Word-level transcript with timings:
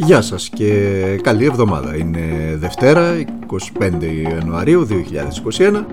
Γεια 0.00 0.20
σας 0.20 0.48
και 0.48 0.70
καλή 1.22 1.44
εβδομάδα. 1.44 1.96
Είναι 1.96 2.54
Δευτέρα, 2.56 3.24
25 3.80 3.90
Ιανουαρίου 4.30 4.86
2021. 4.86 5.86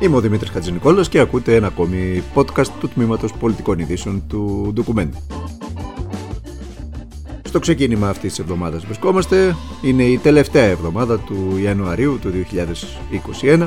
Είμαι 0.00 0.16
ο 0.16 0.20
Δημήτρης 0.20 0.50
Χατζηνικόλας 0.50 1.08
και 1.08 1.18
ακούτε 1.18 1.54
ένα 1.54 1.66
ακόμη 1.66 2.22
podcast 2.34 2.66
του 2.80 2.88
Τμήματος 2.88 3.32
Πολιτικών 3.32 3.78
Ειδήσεων 3.78 4.22
του 4.28 4.70
Ντοκουμέν. 4.74 5.14
Στο 7.42 7.58
ξεκίνημα 7.58 8.08
αυτής 8.08 8.30
της 8.30 8.38
εβδομάδας 8.38 8.84
βρισκόμαστε. 8.84 9.54
Είναι 9.82 10.02
η 10.02 10.18
τελευταία 10.18 10.64
εβδομάδα 10.64 11.18
του 11.18 11.58
Ιανουαρίου 11.62 12.18
του 12.20 12.30
2021 13.42 13.66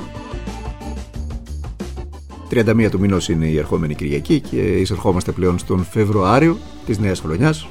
31 2.51 2.89
του 2.91 2.99
μηνός 2.99 3.29
είναι 3.29 3.45
η 3.45 3.57
ερχόμενη 3.57 3.95
Κυριακή 3.95 4.39
και 4.39 4.57
εισερχόμαστε 4.57 5.31
πλέον 5.31 5.59
στον 5.59 5.83
Φεβρουάριο 5.83 6.57
της 6.85 6.99
νέας 6.99 7.19
χρονιάς. 7.19 7.67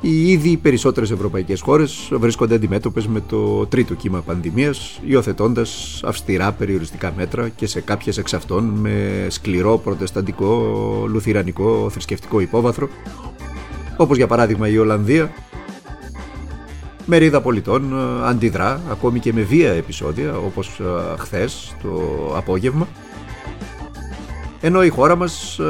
Οι 0.00 0.30
ήδη 0.30 0.56
περισσότερες 0.56 1.10
ευρωπαϊκές 1.10 1.60
χώρες 1.60 2.08
βρίσκονται 2.12 2.54
αντιμέτωπες 2.54 3.06
με 3.06 3.20
το 3.20 3.66
τρίτο 3.66 3.94
κύμα 3.94 4.20
πανδημίας, 4.20 5.00
υιοθετώντας 5.06 6.00
αυστηρά 6.04 6.52
περιοριστικά 6.52 7.12
μέτρα 7.16 7.48
και 7.48 7.66
σε 7.66 7.80
κάποιες 7.80 8.18
εξ 8.18 8.34
αυτών 8.34 8.64
με 8.64 9.26
σκληρό 9.28 9.78
προτεσταντικό, 9.78 10.74
λουθυρανικό, 11.08 11.90
θρησκευτικό 11.90 12.40
υπόβαθρο, 12.40 12.88
όπως 13.96 14.16
για 14.16 14.26
παράδειγμα 14.26 14.68
η 14.68 14.78
Ολλανδία, 14.78 15.32
Μερίδα 17.06 17.40
πολιτών 17.40 17.98
αντιδρά 18.24 18.80
ακόμη 18.90 19.18
και 19.18 19.32
με 19.32 19.40
βία 19.40 19.72
επεισόδια 19.72 20.36
όπως 20.36 20.80
χθες 21.18 21.76
το 21.82 22.00
απόγευμα 22.36 22.88
ενώ 24.60 24.84
η 24.84 24.88
χώρα 24.88 25.16
μας 25.16 25.58
ε, 25.58 25.64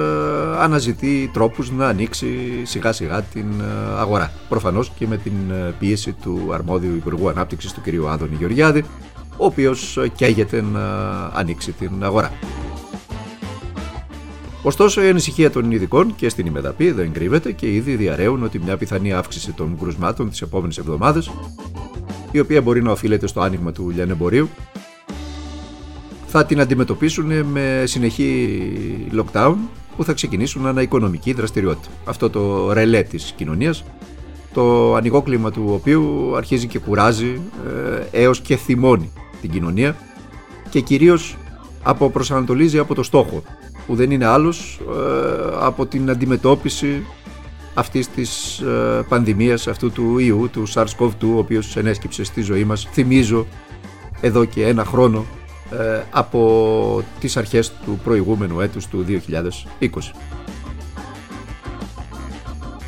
αναζητεί 0.58 1.30
τρόπους 1.32 1.70
να 1.70 1.88
ανοίξει 1.88 2.28
σιγά 2.62 2.92
σιγά 2.92 3.22
την 3.22 3.60
ε, 3.60 3.98
αγορά. 3.98 4.32
Προφανώς 4.48 4.92
και 4.98 5.06
με 5.06 5.16
την 5.16 5.50
ε, 5.50 5.74
πίεση 5.78 6.12
του 6.12 6.50
αρμόδιου 6.52 6.94
Υπουργού 6.94 7.28
Ανάπτυξης 7.28 7.72
του 7.72 7.80
κ. 7.80 8.08
Άδωνη 8.08 8.36
Γεωργιάδη, 8.38 8.84
ο 9.36 9.44
οποίος 9.44 9.98
καίγεται 10.14 10.62
να 10.62 10.80
ανοίξει 11.34 11.72
την 11.72 12.04
αγορά. 12.04 12.32
Ωστόσο, 14.62 15.02
η 15.02 15.08
ανησυχία 15.08 15.50
των 15.50 15.70
ειδικών 15.70 16.14
και 16.14 16.28
στην 16.28 16.46
ημεδαπή 16.46 16.90
δεν 16.90 17.12
κρύβεται 17.12 17.52
και 17.52 17.72
ήδη 17.72 17.94
διαρρέουν 17.96 18.42
ότι 18.42 18.58
μια 18.58 18.76
πιθανή 18.76 19.12
αύξηση 19.12 19.52
των 19.52 19.78
κρουσμάτων 19.80 20.30
τις 20.30 20.42
επόμενες 20.42 20.78
εβδομάδες, 20.78 21.30
η 22.30 22.38
οποία 22.38 22.62
μπορεί 22.62 22.82
να 22.82 22.90
οφείλεται 22.90 23.26
στο 23.26 23.40
άνοιγμα 23.40 23.72
του 23.72 23.90
λιανεμπορίου, 23.90 24.48
θα 26.30 26.44
την 26.46 26.60
αντιμετωπίσουν 26.60 27.44
με 27.44 27.82
συνεχή 27.86 28.60
lockdown 29.12 29.54
που 29.96 30.04
θα 30.04 30.12
ξεκινήσουν 30.12 30.66
ένα 30.66 30.82
οικονομική 30.82 31.32
δραστηριότητα. 31.32 31.88
Αυτό 32.04 32.30
το 32.30 32.72
ρελέ 32.72 33.02
της 33.02 33.32
κοινωνίας, 33.36 33.84
το 34.52 34.94
ανοιγό 34.94 35.22
κλίμα 35.22 35.50
του 35.50 35.64
οποίου 35.68 36.36
αρχίζει 36.36 36.66
και 36.66 36.78
κουράζει 36.78 37.40
ε, 38.12 38.20
έως 38.22 38.40
και 38.40 38.56
θυμώνει 38.56 39.12
την 39.40 39.50
κοινωνία 39.50 39.96
και 40.70 40.80
κυρίως 40.80 41.36
αποπροσανατολίζει 41.82 42.78
από 42.78 42.94
το 42.94 43.02
στόχο 43.02 43.42
που 43.86 43.94
δεν 43.94 44.10
είναι 44.10 44.26
άλλος 44.26 44.80
ε, 44.80 45.50
από 45.60 45.86
την 45.86 46.10
αντιμετώπιση 46.10 47.06
αυτής 47.74 48.08
της 48.08 48.58
ε, 48.58 49.04
πανδημίας, 49.08 49.68
αυτού 49.68 49.90
του 49.92 50.18
ιού, 50.18 50.48
του 50.52 50.68
SARS-CoV-2, 50.68 51.10
ο 51.34 51.38
οποίος 51.38 51.76
ενέσκυψε 51.76 52.24
στη 52.24 52.40
ζωή 52.40 52.64
μας, 52.64 52.88
θυμίζω, 52.92 53.46
εδώ 54.20 54.44
και 54.44 54.66
ένα 54.66 54.84
χρόνο 54.84 55.18
ε, 55.18 55.37
από 56.10 57.02
τις 57.20 57.36
αρχές 57.36 57.72
του 57.84 58.00
προηγούμενου 58.04 58.60
έτους 58.60 58.86
του 58.86 59.04
2020. 59.08 60.12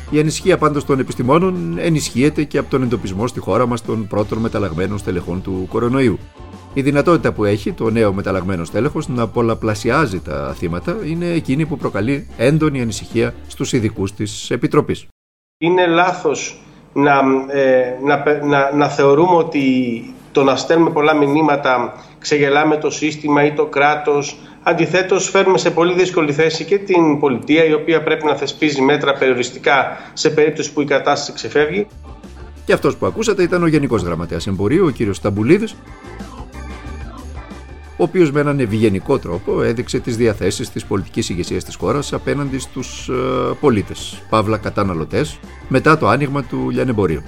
Η 0.09 0.19
ανησυχία 0.19 0.57
πάντως 0.57 0.85
των 0.85 0.99
επιστημόνων 0.99 1.77
ενισχύεται 1.77 2.43
και 2.43 2.57
από 2.57 2.69
τον 2.69 2.83
εντοπισμό 2.83 3.27
στη 3.27 3.39
χώρα 3.39 3.65
μας 3.65 3.81
των 3.81 4.07
πρώτων 4.07 4.37
μεταλλαγμένων 4.37 4.97
στελεχών 4.97 5.41
του 5.41 5.67
κορονοϊού. 5.69 6.19
Η 6.73 6.81
δυνατότητα 6.81 7.31
που 7.31 7.45
έχει 7.45 7.71
το 7.71 7.89
νέο 7.89 8.13
μεταλλαγμένο 8.13 8.63
στέλεχος 8.63 9.07
να 9.07 9.27
πολλαπλασιάζει 9.27 10.19
τα 10.19 10.55
θύματα 10.57 10.97
είναι 11.05 11.25
εκείνη 11.25 11.65
που 11.65 11.77
προκαλεί 11.77 12.27
έντονη 12.37 12.81
ανησυχία 12.81 13.33
στους 13.47 13.73
ειδικούς 13.73 14.13
της 14.13 14.51
Επιτροπής. 14.51 15.07
Είναι 15.57 15.87
λάθος 15.87 16.61
να, 16.93 17.21
ε, 17.51 17.97
να, 18.03 18.45
να, 18.45 18.75
να 18.75 18.87
θεωρούμε 18.87 19.35
ότι 19.35 19.63
το 20.31 20.43
να 20.43 20.55
στέλνουμε 20.55 20.89
πολλά 20.89 21.13
μηνύματα 21.15 21.93
ξεγελάμε 22.21 22.77
το 22.77 22.89
σύστημα 22.89 23.45
ή 23.45 23.51
το 23.51 23.65
κράτος. 23.65 24.37
Αντιθέτως 24.63 25.29
φέρνουμε 25.29 25.57
σε 25.57 25.71
πολύ 25.71 25.93
δύσκολη 25.93 26.33
θέση 26.33 26.63
και 26.63 26.77
την 26.77 27.19
πολιτεία 27.19 27.65
η 27.65 27.73
οποία 27.73 28.03
πρέπει 28.03 28.25
να 28.25 28.35
θεσπίζει 28.35 28.81
μέτρα 28.81 29.13
περιοριστικά 29.13 29.97
σε 30.13 30.29
περίπτωση 30.29 30.73
που 30.73 30.81
η 30.81 30.85
κατάσταση 30.85 31.33
ξεφεύγει. 31.33 31.87
Και 32.65 32.73
αυτός 32.73 32.95
που 32.97 33.05
ακούσατε 33.05 33.43
ήταν 33.43 33.63
ο 33.63 33.67
Γενικός 33.67 34.01
Γραμματέας 34.01 34.47
Εμπορίου, 34.47 34.85
ο 34.85 34.89
κύριος 34.89 35.15
Σταμπουλίδης, 35.17 35.75
ο 37.97 38.03
οποίος 38.03 38.31
με 38.31 38.39
έναν 38.39 38.59
ευγενικό 38.59 39.19
τρόπο 39.19 39.63
έδειξε 39.63 39.99
τις 39.99 40.17
διαθέσεις 40.17 40.69
της 40.69 40.85
πολιτικής 40.85 41.29
ηγεσίας 41.29 41.63
της 41.63 41.75
χώρας 41.75 42.13
απέναντι 42.13 42.59
στους 42.59 43.09
ε, 43.09 43.13
πολίτες, 43.59 44.23
παύλα 44.29 44.57
καταναλωτές, 44.57 45.39
μετά 45.67 45.97
το 45.97 46.07
άνοιγμα 46.07 46.43
του 46.43 46.69
λιανεμπορίου. 46.69 47.23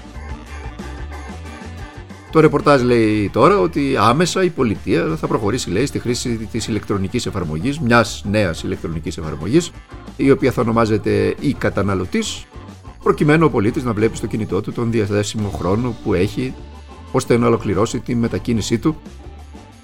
Το 2.34 2.40
ρεπορτάζ 2.40 2.82
λέει 2.82 3.30
τώρα 3.34 3.60
ότι 3.60 3.96
άμεσα 4.00 4.44
η 4.44 4.50
πολιτεία 4.50 5.16
θα 5.16 5.28
προχωρήσει 5.28 5.70
λέει, 5.70 5.86
στη 5.86 6.00
χρήση 6.00 6.30
της 6.52 6.68
ηλεκτρονικής 6.68 7.26
εφαρμογής, 7.26 7.80
μιας 7.80 8.24
νέας 8.30 8.64
ηλεκτρονικής 8.64 9.18
εφαρμογής, 9.18 9.72
η 10.16 10.32
οποία 10.32 10.52
θα 10.52 10.62
ονομάζεται 10.62 11.36
η 11.40 11.54
καταναλωτής, 11.54 12.46
προκειμένου 13.04 13.46
ο 13.46 13.50
πολίτης 13.50 13.84
να 13.84 13.94
βλέπει 13.94 14.18
στο 14.18 14.28
κινητό 14.28 14.62
του 14.62 14.72
τον 14.72 14.92
διαθέσιμο 14.92 15.50
χρόνο 15.50 15.96
που 16.04 16.14
έχει 16.14 16.54
ώστε 17.12 17.38
να 17.38 17.48
ολοκληρώσει 17.48 18.00
τη 18.00 18.16
μετακίνησή 18.16 18.78
του. 18.78 18.96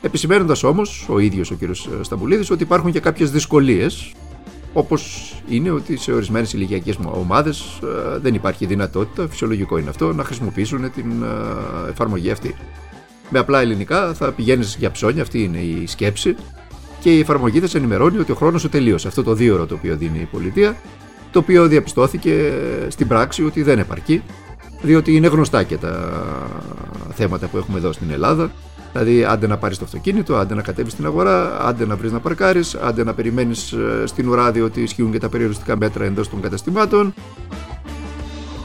Επισημένοντα 0.01 0.55
όμως 0.63 1.05
ο 1.09 1.19
ίδιος 1.19 1.51
ο 1.51 1.55
κ. 1.55 1.59
Σταμπουλίδης 2.01 2.51
ότι 2.51 2.63
υπάρχουν 2.63 2.91
και 2.91 2.99
κάποιες 2.99 3.31
δυσκολίες 3.31 4.11
Όπως 4.73 5.33
είναι 5.49 5.71
ότι 5.71 5.97
σε 5.97 6.11
ορισμένες 6.11 6.53
ηλικιακές 6.53 6.97
ομάδες 7.11 7.79
ε, 7.83 8.17
δεν 8.17 8.33
υπάρχει 8.33 8.65
δυνατότητα, 8.65 9.27
φυσιολογικό 9.29 9.77
είναι 9.77 9.89
αυτό, 9.89 10.13
να 10.13 10.23
χρησιμοποιήσουν 10.23 10.91
την 10.91 11.23
ε, 11.23 11.89
εφαρμογή 11.89 12.31
αυτή. 12.31 12.55
Με 13.29 13.39
απλά 13.39 13.61
ελληνικά 13.61 14.13
θα 14.13 14.31
πηγαίνεις 14.31 14.75
για 14.79 14.91
ψώνια, 14.91 15.21
αυτή 15.21 15.43
είναι 15.43 15.57
η 15.57 15.87
σκέψη, 15.87 16.35
και 16.99 17.15
η 17.15 17.19
εφαρμογή 17.19 17.59
θα 17.59 17.67
σε 17.67 17.77
ενημερώνει 17.77 18.17
ότι 18.17 18.31
ο 18.31 18.35
χρόνος 18.35 18.61
σου 18.61 18.69
τελείωσε. 18.69 19.07
Αυτό 19.07 19.23
το 19.23 19.33
δύο 19.33 19.65
το 19.65 19.75
οποίο 19.75 19.95
δίνει 19.95 20.19
η 20.19 20.27
πολιτεία, 20.31 20.75
το 21.31 21.39
οποίο 21.39 21.67
διαπιστώθηκε 21.67 22.53
στην 22.87 23.07
πράξη 23.07 23.43
ότι 23.43 23.63
δεν 23.63 23.79
επαρκεί, 23.79 24.23
διότι 24.81 25.15
είναι 25.15 25.27
γνωστά 25.27 25.63
και 25.63 25.77
τα 25.77 26.11
θέματα 27.13 27.47
που 27.47 27.57
έχουμε 27.57 27.77
εδώ 27.77 27.91
στην 27.91 28.11
Ελλάδα 28.11 28.51
Δηλαδή, 28.91 29.23
άντε 29.23 29.47
να 29.47 29.57
πάρεις 29.57 29.77
το 29.77 29.85
αυτοκίνητο, 29.85 30.35
άντε 30.35 30.53
να 30.53 30.61
κατέβεις 30.61 30.91
στην 30.91 31.05
αγορά, 31.05 31.67
άντε 31.67 31.85
να 31.85 31.95
βρεις 31.95 32.11
να 32.11 32.19
παρκάρεις, 32.19 32.75
άντε 32.75 33.03
να 33.03 33.13
περιμένεις 33.13 33.71
ε, 33.71 34.03
στην 34.05 34.29
ουρά 34.29 34.51
διότι 34.51 34.81
ισχύουν 34.81 35.11
και 35.11 35.19
τα 35.19 35.29
περιοριστικά 35.29 35.77
μέτρα 35.77 36.05
εντός 36.05 36.29
των 36.29 36.41
καταστημάτων. 36.41 37.13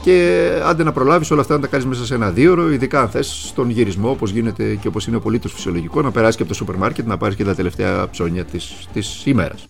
Και 0.01 0.49
άντε 0.65 0.83
να 0.83 0.91
προλάβεις 0.91 1.31
όλα 1.31 1.41
αυτά 1.41 1.53
να 1.53 1.61
τα 1.61 1.67
κάνεις 1.67 1.85
μέσα 1.85 2.05
σε 2.05 2.13
ένα 2.13 2.29
δύο 2.29 2.71
ειδικά 2.71 3.01
αν 3.01 3.09
θες 3.09 3.47
στον 3.47 3.69
γυρισμό, 3.69 4.09
όπως 4.09 4.31
γίνεται 4.31 4.75
και 4.75 4.87
όπως 4.87 5.07
είναι 5.07 5.15
απολύτω 5.15 5.47
φυσιολογικό, 5.47 6.01
να 6.01 6.11
περάσεις 6.11 6.35
και 6.35 6.41
από 6.41 6.51
το 6.51 6.57
σούπερ 6.57 6.75
μάρκετ 6.75 7.07
να 7.07 7.17
πάρεις 7.17 7.35
και 7.35 7.43
τα 7.43 7.55
τελευταία 7.55 8.09
ψώνια 8.09 8.45
της 8.93 9.25
ημέρας. 9.25 9.67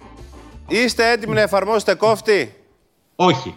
Είστε 0.68 1.12
έτοιμοι 1.12 1.34
να 1.34 1.42
εφαρμόσετε 1.42 1.96
κόφτη; 1.96 2.56
Όχι. 3.16 3.56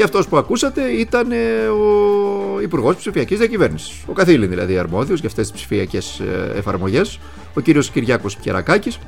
Και 0.00 0.06
αυτός 0.06 0.28
που 0.28 0.36
ακούσατε 0.36 0.82
ήταν 0.82 1.32
ε, 1.32 1.66
ο 1.66 2.60
Υπουργός 2.60 2.96
Ψηφιακής 2.96 3.38
Διακυβέρνησης. 3.38 4.04
Ο 4.06 4.12
καθήλυν 4.12 4.48
δηλαδή 4.48 4.78
αρμόδιος 4.78 5.20
για 5.20 5.28
αυτές 5.28 5.50
τις 5.50 5.56
ψηφιακές 5.56 6.20
ε, 6.20 6.52
εφαρμογές, 6.56 7.18
ο 7.54 7.60
κύριος 7.60 7.90
Κυριάκος 7.90 8.36
Κερακάκης, 8.36 8.98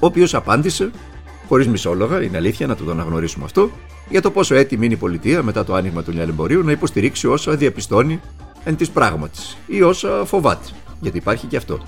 ο 0.00 0.06
οποίος 0.06 0.34
απάντησε, 0.34 0.90
χωρίς 1.48 1.68
μισόλογα, 1.68 2.22
είναι 2.22 2.36
αλήθεια 2.36 2.66
να 2.66 2.76
το 2.76 2.90
αναγνωρίσουμε 2.90 3.44
αυτό, 3.44 3.70
για 4.08 4.22
το 4.22 4.30
πόσο 4.30 4.54
έτοιμη 4.54 4.84
είναι 4.84 4.94
η 4.94 4.98
πολιτεία 4.98 5.42
μετά 5.42 5.64
το 5.64 5.74
άνοιγμα 5.74 6.02
του 6.02 6.12
λιανεμπορίου 6.12 6.62
να 6.62 6.72
υποστηρίξει 6.72 7.26
όσα 7.26 7.56
διαπιστώνει 7.56 8.20
εν 8.64 8.76
της 8.76 8.90
πράγματι 8.90 9.38
ή 9.66 9.82
όσα 9.82 10.24
φοβάται. 10.24 10.68
Γιατί 11.00 11.16
υπάρχει 11.16 11.46
και 11.46 11.56
αυτό. 11.56 11.80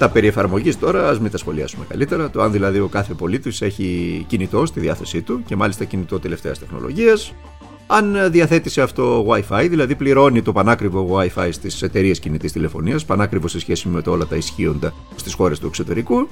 Τα 0.00 0.08
περί 0.08 0.26
εφαρμογής 0.26 0.78
τώρα, 0.78 1.08
ας 1.08 1.20
μην 1.20 1.30
τα 1.30 1.38
σχολιάσουμε 1.38 1.84
καλύτερα. 1.88 2.30
Το 2.30 2.42
αν 2.42 2.52
δηλαδή 2.52 2.78
ο 2.78 2.86
κάθε 2.86 3.14
πολίτης 3.14 3.62
έχει 3.62 4.24
κινητό 4.28 4.66
στη 4.66 4.80
διάθεσή 4.80 5.22
του 5.22 5.42
και 5.46 5.56
μάλιστα 5.56 5.84
κινητό 5.84 6.20
τελευταίας 6.20 6.58
τεχνολογίας. 6.58 7.34
Αν 7.86 8.30
διαθέτει 8.30 8.70
σε 8.70 8.82
αυτό 8.82 9.26
Wi-Fi, 9.28 9.66
δηλαδή 9.68 9.94
πληρώνει 9.94 10.42
το 10.42 10.52
πανάκριβο 10.52 11.18
Wi-Fi 11.18 11.48
στις 11.52 11.82
εταιρείες 11.82 12.18
κινητής 12.18 12.52
τηλεφωνίας, 12.52 13.04
πανάκριβο 13.04 13.48
σε 13.48 13.60
σχέση 13.60 13.88
με 13.88 14.02
το 14.02 14.10
όλα 14.10 14.26
τα 14.26 14.36
ισχύοντα 14.36 14.92
στις 15.16 15.34
χώρες 15.34 15.58
του 15.58 15.66
εξωτερικού. 15.66 16.28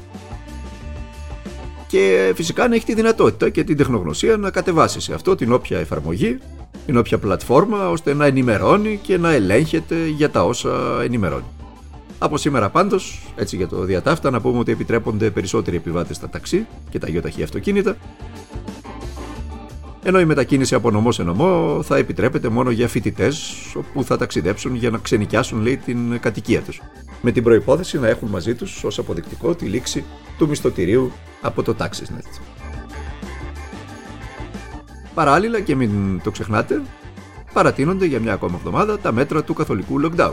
Και 1.86 2.32
φυσικά 2.34 2.68
να 2.68 2.74
έχει 2.74 2.84
τη 2.84 2.94
δυνατότητα 2.94 3.50
και 3.50 3.64
την 3.64 3.76
τεχνογνωσία 3.76 4.36
να 4.36 4.50
κατεβάσει 4.50 5.00
σε 5.00 5.14
αυτό 5.14 5.34
την 5.34 5.52
όποια 5.52 5.78
εφαρμογή, 5.78 6.38
την 6.86 6.96
όποια 6.96 7.18
πλατφόρμα, 7.18 7.90
ώστε 7.90 8.14
να 8.14 8.26
ενημερώνει 8.26 8.98
και 9.02 9.18
να 9.18 9.32
ελέγχεται 9.32 10.06
για 10.06 10.30
τα 10.30 10.44
όσα 10.44 11.02
ενημερώνει. 11.02 11.57
Από 12.18 12.36
σήμερα 12.36 12.70
πάντως, 12.70 13.32
έτσι 13.36 13.56
για 13.56 13.68
το 13.68 13.82
διατάφτα, 13.84 14.30
να 14.30 14.40
πούμε 14.40 14.58
ότι 14.58 14.72
επιτρέπονται 14.72 15.30
περισσότεροι 15.30 15.76
επιβάτες 15.76 16.16
στα 16.16 16.28
ταξί 16.28 16.66
και 16.90 16.98
τα 16.98 17.08
γιοταχή 17.08 17.42
αυτοκίνητα. 17.42 17.96
Ενώ 20.02 20.20
η 20.20 20.24
μετακίνηση 20.24 20.74
από 20.74 20.90
νομό 20.90 21.12
σε 21.12 21.22
νομό 21.22 21.80
θα 21.82 21.96
επιτρέπεται 21.96 22.48
μόνο 22.48 22.70
για 22.70 22.88
φοιτητές 22.88 23.54
που 23.92 24.04
θα 24.04 24.16
ταξιδέψουν 24.16 24.74
για 24.74 24.90
να 24.90 24.98
ξενικιάσουν 24.98 25.60
λέει, 25.60 25.76
την 25.76 26.20
κατοικία 26.20 26.60
τους. 26.60 26.80
Με 27.22 27.30
την 27.30 27.42
προπόθεση 27.42 27.98
να 27.98 28.08
έχουν 28.08 28.28
μαζί 28.28 28.54
τους 28.54 28.84
ως 28.84 28.98
αποδεικτικό 28.98 29.54
τη 29.54 29.64
λήξη 29.64 30.04
του 30.38 30.48
μισθωτηρίου 30.48 31.12
από 31.42 31.62
το 31.62 31.74
TaxisNet. 31.78 32.40
Παράλληλα 35.14 35.60
και 35.60 35.74
μην 35.74 36.20
το 36.22 36.30
ξεχνάτε, 36.30 36.82
παρατείνονται 37.52 38.06
για 38.06 38.20
μια 38.20 38.32
ακόμα 38.32 38.56
εβδομάδα 38.56 38.98
τα 38.98 39.12
μέτρα 39.12 39.44
του 39.44 39.54
καθολικού 39.54 40.00
lockdown. 40.02 40.32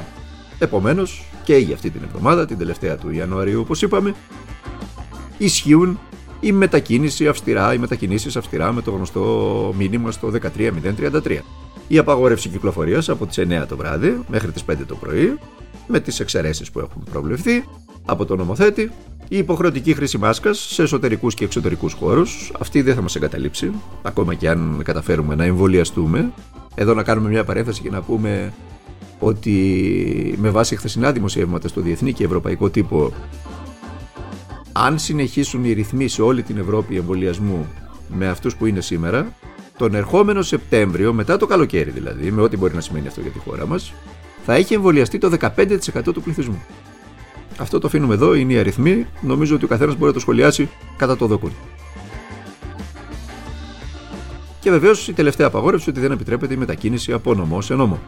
Επομένως, 0.59 1.25
και 1.43 1.55
για 1.55 1.75
αυτή 1.75 1.89
την 1.89 2.01
εβδομάδα, 2.03 2.45
την 2.45 2.57
τελευταία 2.57 2.97
του 2.97 3.11
Ιανουαρίου, 3.11 3.59
όπως 3.59 3.81
είπαμε, 3.81 4.15
ισχύουν 5.37 5.99
η 6.39 6.51
μετακίνηση 6.51 7.27
αυστηρά, 7.27 7.73
οι 7.73 7.77
μετακινήσεις 7.77 8.35
αυστηρά 8.35 8.71
με 8.71 8.81
το 8.81 8.91
γνωστό 8.91 9.73
μήνυμα 9.77 10.11
στο 10.11 10.31
13033. 10.31 11.43
Η 11.87 11.97
απαγόρευση 11.97 12.49
κυκλοφορίας 12.49 13.09
από 13.09 13.25
τις 13.25 13.37
9 13.37 13.65
το 13.67 13.77
βράδυ 13.77 14.19
μέχρι 14.27 14.51
τις 14.51 14.63
5 14.63 14.85
το 14.87 14.95
πρωί, 14.95 15.37
με 15.87 15.99
τις 15.99 16.19
εξαιρέσεις 16.19 16.71
που 16.71 16.79
έχουν 16.79 17.03
προβλεφθεί 17.11 17.63
από 18.05 18.25
τον 18.25 18.37
νομοθέτη, 18.37 18.91
η 19.27 19.37
υποχρεωτική 19.37 19.93
χρήση 19.93 20.17
μάσκας 20.17 20.59
σε 20.59 20.81
εσωτερικούς 20.81 21.33
και 21.33 21.43
εξωτερικούς 21.43 21.93
χώρους. 21.93 22.51
Αυτή 22.59 22.81
δεν 22.81 22.95
θα 22.95 23.01
μας 23.01 23.15
εγκαταλείψει, 23.15 23.71
ακόμα 24.01 24.33
και 24.33 24.49
αν 24.49 24.81
καταφέρουμε 24.83 25.35
να 25.35 25.43
εμβολιαστούμε. 25.43 26.31
Εδώ 26.75 26.93
να 26.93 27.03
κάνουμε 27.03 27.29
μια 27.29 27.43
παρένθεση 27.43 27.81
και 27.81 27.89
να 27.89 28.01
πούμε 28.01 28.53
ότι 29.25 30.35
με 30.37 30.49
βάση 30.49 30.75
χθεσινά 30.75 31.11
δημοσιεύματα 31.11 31.67
στο 31.67 31.81
διεθνή 31.81 32.13
και 32.13 32.23
ευρωπαϊκό 32.23 32.69
τύπο 32.69 33.13
αν 34.71 34.99
συνεχίσουν 34.99 35.65
οι 35.65 35.73
ρυθμοί 35.73 36.07
σε 36.07 36.21
όλη 36.21 36.43
την 36.43 36.57
Ευρώπη 36.57 36.97
εμβολιασμού 36.97 37.67
με 38.07 38.27
αυτούς 38.27 38.55
που 38.55 38.65
είναι 38.65 38.81
σήμερα 38.81 39.33
τον 39.77 39.95
ερχόμενο 39.95 40.41
Σεπτέμβριο, 40.41 41.13
μετά 41.13 41.37
το 41.37 41.45
καλοκαίρι 41.45 41.89
δηλαδή, 41.89 42.31
με 42.31 42.41
ό,τι 42.41 42.57
μπορεί 42.57 42.73
να 42.73 42.81
σημαίνει 42.81 43.07
αυτό 43.07 43.21
για 43.21 43.31
τη 43.31 43.39
χώρα 43.39 43.67
μας, 43.67 43.93
θα 44.45 44.53
έχει 44.53 44.73
εμβολιαστεί 44.73 45.17
το 45.17 45.31
15% 45.39 46.13
του 46.13 46.21
πληθυσμού. 46.21 46.63
Αυτό 47.57 47.79
το 47.79 47.87
αφήνουμε 47.87 48.13
εδώ, 48.13 48.33
είναι 48.33 48.53
οι 48.53 48.57
αριθμοί. 48.57 49.05
Νομίζω 49.21 49.55
ότι 49.55 49.65
ο 49.65 49.67
καθένας 49.67 49.93
μπορεί 49.93 50.07
να 50.07 50.13
το 50.13 50.19
σχολιάσει 50.19 50.69
κατά 50.97 51.17
το 51.17 51.25
δοκούν. 51.25 51.51
Και 54.59 54.71
βεβαίως 54.71 55.07
η 55.07 55.13
τελευταία 55.13 55.47
απαγόρευση 55.47 55.89
ότι 55.89 55.99
δεν 55.99 56.11
επιτρέπεται 56.11 56.53
η 56.53 56.57
μετακίνηση 56.57 57.13
από 57.13 57.33
νομό 57.33 57.61
σε 57.61 57.75
νόμο. 57.75 57.99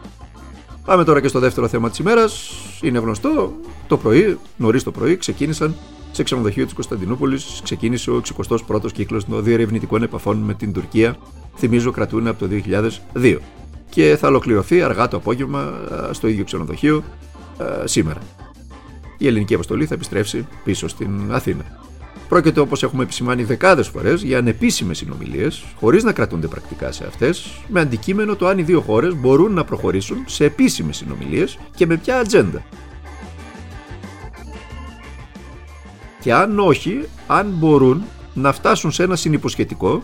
Πάμε 0.88 1.04
τώρα 1.04 1.20
και 1.20 1.28
στο 1.28 1.38
δεύτερο 1.38 1.68
θέμα 1.68 1.90
της 1.90 1.98
ημέρας. 1.98 2.50
Είναι 2.82 2.98
γνωστό, 2.98 3.52
το 3.86 3.96
πρωί, 3.96 4.38
νωρίς 4.56 4.82
το 4.82 4.90
πρωί, 4.90 5.16
ξεκίνησαν 5.16 5.74
σε 6.12 6.22
ξενοδοχείο 6.22 6.64
της 6.64 6.74
Κωνσταντινούπολης. 6.74 7.60
Ξεκίνησε 7.64 8.10
ο 8.10 8.22
61ο 8.66 8.92
κύκλος 8.92 9.24
των 9.24 9.44
διερευνητικών 9.44 10.02
επαφών 10.02 10.36
με 10.36 10.54
την 10.54 10.72
Τουρκία. 10.72 11.16
Θυμίζω, 11.56 11.90
κρατούν 11.90 12.26
από 12.26 12.38
το 12.38 12.54
2002. 13.12 13.38
Και 13.88 14.16
θα 14.20 14.28
ολοκληρωθεί 14.28 14.82
αργά 14.82 15.08
το 15.08 15.16
απόγευμα 15.16 15.72
στο 16.10 16.28
ίδιο 16.28 16.44
ξενοδοχείο 16.44 17.04
σήμερα. 17.84 18.20
Η 19.18 19.26
ελληνική 19.26 19.54
αποστολή 19.54 19.86
θα 19.86 19.94
επιστρέψει 19.94 20.46
πίσω 20.64 20.88
στην 20.88 21.32
Αθήνα. 21.32 21.64
Πρόκειται, 22.28 22.60
όπως 22.60 22.82
έχουμε 22.82 23.02
επισημάνει 23.02 23.42
δεκάδες 23.42 23.88
φορές, 23.88 24.22
για 24.22 24.38
ανεπίσημες 24.38 24.98
συνομιλίες, 24.98 25.64
χωρίς 25.80 26.04
να 26.04 26.12
κρατούνται 26.12 26.46
πρακτικά 26.46 26.92
σε 26.92 27.06
αυτές, 27.06 27.60
με 27.68 27.80
αντικείμενο 27.80 28.36
το 28.36 28.46
αν 28.46 28.58
οι 28.58 28.62
δύο 28.62 28.80
χώρες 28.80 29.14
μπορούν 29.14 29.52
να 29.52 29.64
προχωρήσουν 29.64 30.24
σε 30.26 30.44
επίσημες 30.44 30.96
συνομιλίες 30.96 31.58
και 31.74 31.86
με 31.86 31.96
ποια 31.96 32.18
ατζέντα. 32.18 32.62
Και 36.20 36.34
αν 36.34 36.58
όχι, 36.58 37.04
αν 37.26 37.46
μπορούν 37.58 38.02
να 38.34 38.52
φτάσουν 38.52 38.92
σε 38.92 39.02
ένα 39.02 39.16
συνυποσχετικό 39.16 40.02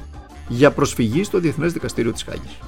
για 0.49 0.71
προσφυγή 0.71 1.25
στο 1.25 1.39
Διεθνές 1.39 1.73
Δικαστήριο 1.73 2.13
της 2.13 2.23
Χάγης. 2.23 2.59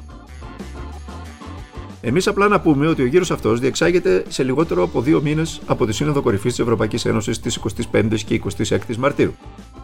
Εμείς 2.06 2.26
απλά 2.26 2.48
να 2.48 2.60
πούμε 2.60 2.86
ότι 2.86 3.02
ο 3.02 3.06
γύρος 3.06 3.30
αυτός 3.30 3.60
διεξάγεται 3.60 4.24
σε 4.28 4.42
λιγότερο 4.42 4.82
από 4.82 5.00
δύο 5.00 5.20
μήνες 5.22 5.60
από 5.66 5.86
τη 5.86 5.92
Σύνοδο 5.92 6.22
Κορυφής 6.22 6.50
της 6.50 6.60
Ευρωπαϊκής 6.60 7.04
Ένωσης 7.04 7.40
τη 7.40 7.54
25η 7.92 8.18
και 8.26 8.40
26η 8.44 8.96
Μαρτίου. 8.96 9.34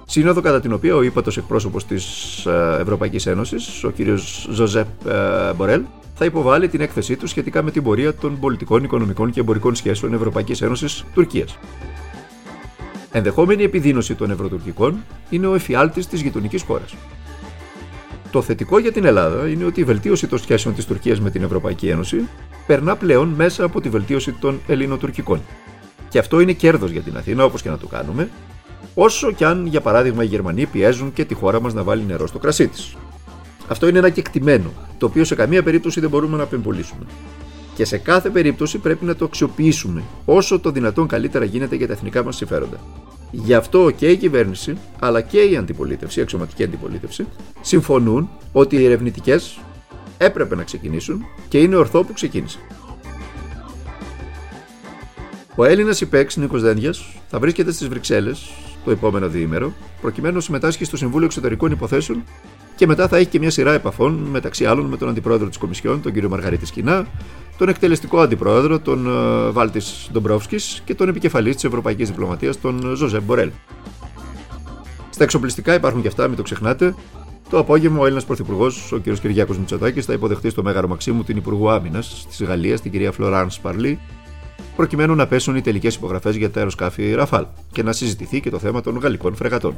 Σύνοδο 0.07 0.41
κατά 0.41 0.61
την 0.61 0.73
οποία 0.73 0.97
ο 0.97 1.03
ύπατος 1.03 1.37
εκπρόσωπος 1.37 1.87
της 1.87 2.05
ε, 2.47 2.79
Ευρωπαϊκής 2.81 3.27
Ένωσης, 3.27 3.85
ο 3.85 3.91
κ. 3.91 3.95
Ζωζέπ 4.51 5.07
ε, 5.07 5.53
Μπορέλ, 5.57 5.83
θα 6.15 6.25
υποβάλει 6.25 6.69
την 6.69 6.81
έκθεσή 6.81 7.17
του 7.17 7.27
σχετικά 7.27 7.63
με 7.63 7.71
την 7.71 7.83
πορεία 7.83 8.15
των 8.15 8.39
πολιτικών, 8.39 8.85
οικονομικών 8.85 9.31
και 9.31 9.41
εμπορικών 9.41 9.75
σχέσεων 9.75 10.15
Ευρωπαϊκής 10.15 10.63
Ένωσης 10.63 11.05
Τουρκίας. 11.15 11.59
Ενδεχόμενη 13.11 13.63
επιδείνωση 13.63 14.15
των 14.15 14.31
ευρωτουρκικών 14.31 15.05
είναι 15.31 15.47
ο 15.47 15.55
εφιάλτης 15.55 16.07
της 16.07 16.21
γειτονικής 16.21 16.63
χώρας. 16.63 16.95
Το 18.32 18.43
θετικό 18.43 18.79
για 18.79 18.93
την 18.93 19.05
Ελλάδα 19.05 19.49
είναι 19.49 19.64
ότι 19.64 19.81
η 19.81 19.84
βελτίωση 19.84 20.26
των 20.26 20.38
σχέσεων 20.38 20.75
της 20.75 20.84
Τουρκίας 20.84 21.20
με 21.20 21.31
την 21.31 21.43
Ευρωπαϊκή 21.43 21.88
Ένωση 21.88 22.29
περνά 22.67 22.96
πλέον 22.96 23.29
μέσα 23.29 23.64
από 23.64 23.81
τη 23.81 23.88
βελτίωση 23.88 24.32
των 24.32 24.61
Ελληνοτουρκικών. 24.67 25.40
Και 26.08 26.19
αυτό 26.19 26.40
είναι 26.40 26.52
κέρδος 26.52 26.90
για 26.90 27.00
την 27.00 27.17
Αθήνα, 27.17 27.44
όπως 27.44 27.62
και 27.62 27.69
να 27.69 27.79
το 27.79 27.87
κάνουμε, 27.87 28.29
όσο 28.94 29.32
κι 29.32 29.44
αν, 29.44 29.67
για 29.67 29.81
παράδειγμα, 29.81 30.23
οι 30.23 30.26
Γερμανοί 30.26 30.67
πιέζουν 30.67 31.12
και 31.12 31.25
τη 31.25 31.34
χώρα 31.34 31.61
μας 31.61 31.75
να 31.75 31.82
βάλει 31.82 32.05
νερό 32.06 32.26
στο 32.26 32.38
κρασί 32.38 32.69
της. 32.69 32.96
Αυτό 33.69 33.88
είναι 33.88 33.99
ένα 33.99 34.11
κεκτημένο, 34.11 34.73
το 34.99 35.06
οποίο 35.06 35.25
σε 35.25 35.35
καμία 35.35 35.62
περίπτωση 35.62 36.00
δεν 36.00 36.11
μπορούμε 36.11 36.37
να 36.37 36.43
απεμπολίσουμε. 36.43 37.05
Και 37.75 37.85
σε 37.85 37.99
κάθε 37.99 38.31
περίπτωση 38.31 38.78
πρέπει 38.78 39.05
να 39.05 39.17
το 39.17 39.25
αξιοποιήσουμε 39.25 40.02
όσο 40.25 40.61
το 40.61 40.70
δυνατόν 40.70 41.06
καλύτερα 41.06 41.44
γίνεται 41.44 41.76
για 41.76 41.87
τα 41.87 41.93
εθνικά 41.93 42.25
μας 42.25 42.37
συμφέροντα. 42.37 42.76
Γι' 43.34 43.55
αυτό 43.55 43.90
και 43.90 44.11
η 44.11 44.17
κυβέρνηση, 44.17 44.76
αλλά 44.99 45.20
και 45.20 45.40
η 45.40 45.56
αντιπολίτευση, 45.56 46.19
η 46.19 46.23
αξιωματική 46.23 46.62
αντιπολίτευση, 46.64 47.26
συμφωνούν 47.61 48.29
ότι 48.52 48.76
οι 48.76 48.84
ερευνητικές 48.84 49.61
έπρεπε 50.19 50.55
να 50.55 50.62
ξεκινήσουν 50.62 51.25
και 51.49 51.58
είναι 51.58 51.76
ορθό 51.76 52.05
που 52.05 52.12
ξεκίνησε. 52.12 52.58
Ο 55.55 55.64
Έλληνας 55.64 56.00
υπέξ 56.00 56.37
Νίκος 56.37 56.62
Δένδιας 56.62 57.05
θα 57.29 57.38
βρίσκεται 57.38 57.73
στις 57.73 57.88
Βρυξέλλες 57.88 58.50
το 58.84 58.90
επόμενο 58.90 59.29
διήμερο, 59.29 59.73
προκειμένου 60.00 60.35
να 60.35 60.40
συμμετάσχει 60.40 60.85
στο 60.85 60.96
Συμβούλιο 60.96 61.26
Εξωτερικών 61.26 61.70
Υποθέσεων 61.70 62.25
και 62.76 62.87
μετά 62.87 63.08
θα 63.08 63.17
έχει 63.17 63.26
και 63.26 63.38
μια 63.38 63.50
σειρά 63.50 63.73
επαφών 63.73 64.14
μεταξύ 64.14 64.67
άλλων 64.67 64.87
με 64.87 64.96
τον 64.96 65.08
Αντιπρόεδρο 65.08 65.49
της 65.49 65.58
Κομισιόν, 65.58 66.02
τον 66.02 66.12
κύριο 66.12 66.28
Μαργαρίτη 66.28 66.67
Σκινά, 66.67 67.06
τον 67.58 67.69
εκτελεστικό 67.69 68.20
αντιπρόεδρο, 68.20 68.78
τον 68.78 69.06
ε, 69.06 69.50
Βάλτης 69.50 70.08
Ντομπρόφσκης 70.12 70.82
και 70.84 70.94
τον 70.94 71.08
επικεφαλής 71.08 71.54
της 71.54 71.64
Ευρωπαϊκής 71.64 72.08
Διπλωματίας, 72.08 72.60
τον 72.60 72.94
Ζωζέ 72.96 73.20
Μπορέλ. 73.20 73.50
Στα 75.10 75.25
εξοπλιστικά 75.25 75.75
υπάρχουν 75.75 76.02
και 76.02 76.08
αυτά, 76.08 76.28
μην 76.28 76.37
το 76.37 76.43
ξεχνάτε. 76.43 76.94
Το 77.50 77.59
απόγευμα 77.59 77.99
ο 78.00 78.04
Έλληνας 78.04 78.25
Πρωθυπουργός, 78.25 78.92
ο 78.92 78.99
κ. 78.99 79.02
Κυριάκος 79.02 79.59
Μητσοτάκης, 79.59 80.04
θα 80.04 80.12
υποδεχτεί 80.12 80.50
στο 80.50 80.62
Μέγαρο 80.62 80.88
Μαξίμου 80.88 81.23
την 81.23 81.37
Υπουργό 81.37 81.71
Άμυνας 81.71 82.26
της 82.28 82.42
Γαλλίας, 82.42 82.80
την 82.80 82.90
κυρία 82.90 83.12
Φλωράνς 83.12 83.54
Σπαρλί, 83.54 83.99
προκειμένου 84.76 85.14
να 85.14 85.26
πέσουν 85.26 85.56
οι 85.56 85.61
τελικές 85.61 85.94
υπογραφές 85.94 86.37
για 86.37 86.50
τα 86.50 86.59
αεροσκάφη 86.59 87.14
Ραφάλ 87.14 87.47
και 87.73 87.82
να 87.82 87.92
συζητηθεί 87.92 88.40
και 88.40 88.50
το 88.50 88.59
θέμα 88.59 88.80
των 88.80 88.99
γαλλικών 88.99 89.35
φρεγατών. 89.35 89.76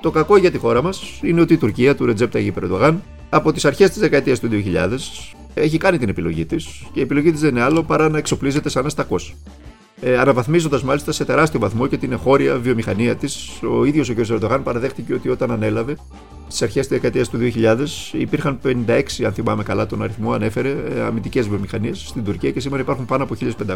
Το 0.00 0.10
κακό 0.10 0.36
για 0.36 0.50
τη 0.50 0.58
χώρα 0.58 0.82
μας 0.82 1.20
είναι 1.22 1.40
ότι 1.40 1.52
η 1.52 1.56
Τουρκία 1.56 1.94
του 1.94 2.06
Ρετζέπτα 2.06 2.38
Περντογάν 2.54 3.02
από 3.28 3.52
τις 3.52 3.64
αρχές 3.64 3.88
της 3.88 3.98
δεκαετίας 3.98 4.40
του 4.40 4.48
2000 4.48 4.88
έχει 5.54 5.78
κάνει 5.78 5.98
την 5.98 6.08
επιλογή 6.08 6.44
της 6.46 6.66
και 6.92 7.00
η 7.00 7.02
επιλογή 7.02 7.32
της 7.32 7.40
δεν 7.40 7.50
είναι 7.50 7.62
άλλο 7.62 7.82
παρά 7.82 8.08
να 8.08 8.18
εξοπλίζεται 8.18 8.68
σαν 8.68 8.86
αστακό. 8.86 9.16
Ε, 10.00 10.18
Αναβαθμίζοντας 10.18 10.82
μάλιστα 10.82 11.12
σε 11.12 11.24
τεράστιο 11.24 11.60
βαθμό 11.60 11.86
και 11.86 11.96
την 11.96 12.12
εγχώρια 12.12 12.58
βιομηχανία 12.58 13.16
της, 13.16 13.48
ο 13.78 13.84
ίδιος 13.84 14.08
ο 14.08 14.14
κ. 14.14 14.18
Ερντογάν 14.18 14.62
παραδέχτηκε 14.62 15.14
ότι 15.14 15.28
όταν 15.28 15.50
ανέλαβε 15.50 15.96
στις 16.46 16.62
αρχές 16.62 16.86
της 16.86 16.96
δεκαετίας 16.96 17.28
του 17.28 17.38
2000 17.38 17.76
υπήρχαν 18.12 18.58
56, 18.64 19.24
αν 19.24 19.32
θυμάμαι 19.32 19.62
καλά 19.62 19.86
τον 19.86 20.02
αριθμό, 20.02 20.32
ανέφερε 20.32 20.76
ε, 20.96 21.00
αμυντικές 21.00 21.48
βιομηχανίες 21.48 22.04
στην 22.06 22.24
Τουρκία 22.24 22.50
και 22.50 22.60
σήμερα 22.60 22.82
υπάρχουν 22.82 23.04
πάνω 23.04 23.22
από 23.22 23.34
1500. 23.40 23.74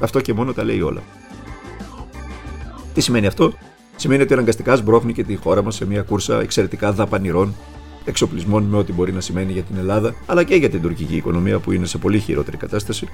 Αυτό 0.00 0.20
και 0.20 0.32
μόνο 0.32 0.52
τα 0.52 0.64
λέει 0.64 0.80
όλα. 0.80 1.02
Τι 2.94 3.00
σημαίνει 3.00 3.26
αυτό, 3.26 3.52
Σημαίνει 3.96 4.22
ότι 4.22 4.32
αναγκαστικά 4.32 4.76
σμπρώχνει 4.76 5.12
και 5.12 5.24
τη 5.24 5.36
χώρα 5.36 5.62
μας 5.62 5.74
σε 5.74 5.86
μια 5.86 6.02
κούρσα 6.02 6.40
εξαιρετικά 6.40 6.92
δαπανηρών 6.92 7.54
εξοπλισμών 8.04 8.62
με 8.62 8.76
ό,τι 8.76 8.92
μπορεί 8.92 9.12
να 9.12 9.20
σημαίνει 9.20 9.52
για 9.52 9.62
την 9.62 9.76
Ελλάδα, 9.76 10.14
αλλά 10.26 10.44
και 10.44 10.54
για 10.54 10.70
την 10.70 10.82
τουρκική 10.82 11.16
οικονομία 11.16 11.58
που 11.58 11.72
είναι 11.72 11.86
σε 11.86 11.98
πολύ 11.98 12.18
χειρότερη 12.18 12.56
κατάσταση. 12.56 13.08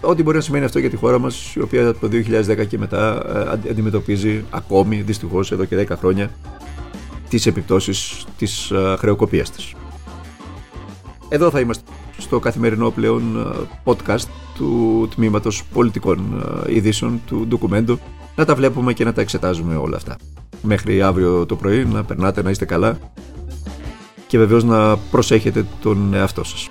Ό,τι 0.00 0.22
μπορεί 0.22 0.36
να 0.36 0.42
σημαίνει 0.42 0.64
αυτό 0.64 0.78
για 0.78 0.90
τη 0.90 0.96
χώρα 0.96 1.18
μας, 1.18 1.54
η 1.54 1.60
οποία 1.60 1.88
από 1.88 2.00
το 2.00 2.08
2010 2.08 2.66
και 2.66 2.78
μετά 2.78 3.22
ε, 3.64 3.70
αντιμετωπίζει 3.70 4.44
ακόμη, 4.50 5.02
δυστυχώς 5.02 5.52
εδώ 5.52 5.64
και 5.64 5.86
10 5.88 5.96
χρόνια, 5.98 6.30
τις 7.28 7.46
επιπτώσεις 7.46 8.24
της 8.38 8.70
ε, 8.70 8.96
χρεοκοπίας 8.98 9.50
της. 9.50 9.74
Εδώ 11.28 11.50
θα 11.50 11.60
είμαστε 11.60 11.84
στο 12.18 12.38
καθημερινό 12.38 12.90
πλέον 12.90 13.36
ε, 13.36 13.66
podcast 13.84 14.26
του 14.54 15.08
τμήματος 15.14 15.64
πολιτικών 15.72 16.44
ειδήσεων 16.68 17.20
του 17.26 17.46
ντοκουμέντου 17.48 17.98
να 18.36 18.44
τα 18.44 18.54
βλέπουμε 18.54 18.92
και 18.92 19.04
να 19.04 19.12
τα 19.12 19.20
εξετάζουμε 19.20 19.76
όλα 19.76 19.96
αυτά. 19.96 20.16
Μέχρι 20.62 21.02
αύριο 21.02 21.46
το 21.46 21.56
πρωί 21.56 21.84
να 21.84 22.04
περνάτε 22.04 22.42
να 22.42 22.50
είστε 22.50 22.64
καλά 22.64 22.98
και 24.26 24.38
βεβαίως 24.38 24.64
να 24.64 24.96
προσέχετε 24.96 25.66
τον 25.80 26.14
εαυτό 26.14 26.44
σας. 26.44 26.68